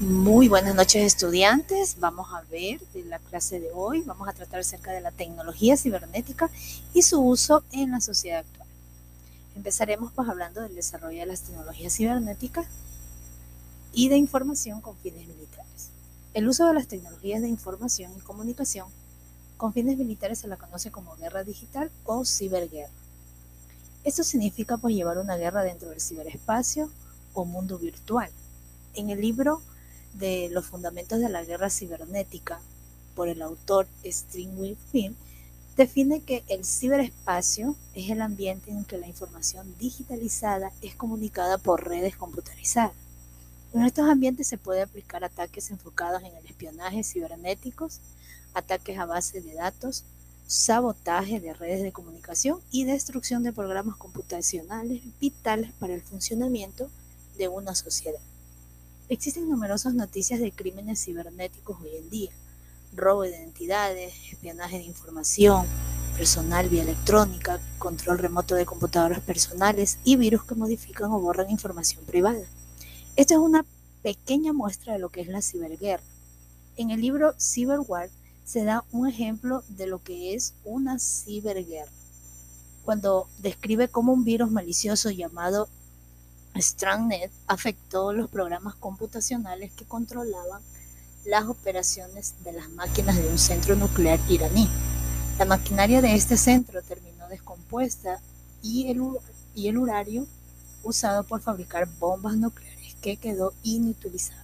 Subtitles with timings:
[0.00, 1.96] Muy buenas noches estudiantes.
[1.98, 5.76] Vamos a ver de la clase de hoy, vamos a tratar acerca de la tecnología
[5.76, 6.50] cibernética
[6.94, 8.68] y su uso en la sociedad actual.
[9.56, 12.68] Empezaremos pues hablando del desarrollo de las tecnologías cibernéticas
[13.92, 15.90] y de información con fines militares.
[16.32, 18.86] El uso de las tecnologías de información y comunicación
[19.56, 22.92] con fines militares se la conoce como guerra digital o ciberguerra.
[24.04, 26.88] Esto significa pues llevar una guerra dentro del ciberespacio
[27.34, 28.30] o mundo virtual.
[28.94, 29.60] En el libro
[30.14, 32.60] de los fundamentos de la guerra cibernética
[33.14, 35.14] por el autor Stringwell Film,
[35.76, 41.86] define que el ciberespacio es el ambiente en que la información digitalizada es comunicada por
[41.86, 42.92] redes computarizadas.
[43.72, 48.00] En estos ambientes se puede aplicar ataques enfocados en el espionaje cibernéticos,
[48.54, 50.04] ataques a base de datos,
[50.48, 56.90] sabotaje de redes de comunicación y destrucción de programas computacionales vitales para el funcionamiento
[57.36, 58.20] de una sociedad.
[59.10, 62.30] Existen numerosas noticias de crímenes cibernéticos hoy en día.
[62.94, 65.66] Robo de identidades, espionaje de información,
[66.14, 72.04] personal vía electrónica, control remoto de computadoras personales y virus que modifican o borran información
[72.04, 72.44] privada.
[73.16, 73.64] Esta es una
[74.02, 76.04] pequeña muestra de lo que es la ciberguerra.
[76.76, 78.10] En el libro Cyberwar
[78.44, 81.90] se da un ejemplo de lo que es una ciberguerra,
[82.84, 85.66] cuando describe cómo un virus malicioso llamado
[86.60, 90.62] StrangNet afectó los programas computacionales que controlaban
[91.24, 94.68] las operaciones de las máquinas de un centro nuclear iraní.
[95.38, 98.20] La maquinaria de este centro terminó descompuesta
[98.62, 99.02] y el,
[99.54, 100.26] y
[100.82, 104.42] usado por fabricar bombas nucleares que quedó inutilizado.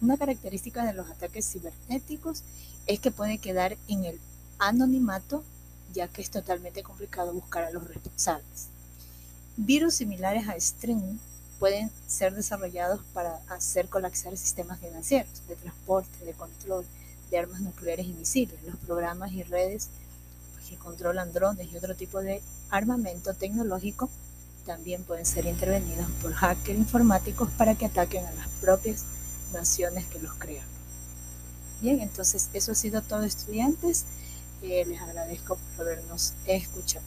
[0.00, 2.42] Una característica de los ataques cibernéticos
[2.86, 4.18] es que puede quedar en el
[4.58, 5.44] anonimato
[5.92, 8.68] ya que es totalmente complicado buscar a los responsables.
[9.56, 11.18] Virus similares a String
[11.60, 16.84] pueden ser desarrollados para hacer colapsar sistemas financieros, de transporte, de control
[17.30, 19.88] de armas nucleares y misiles, los programas y redes
[20.68, 24.08] que controlan drones y otro tipo de armamento tecnológico
[24.64, 29.04] también pueden ser intervenidos por hackers informáticos para que ataquen a las propias
[29.52, 30.66] naciones que los crean.
[31.80, 34.04] Bien, entonces eso ha sido todo estudiantes.
[34.62, 37.04] Eh, les agradezco por habernos escuchado.